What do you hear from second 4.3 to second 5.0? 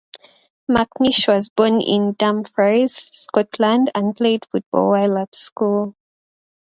football